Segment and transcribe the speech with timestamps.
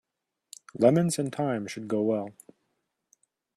[0.73, 2.33] Lemons and thyme should go well.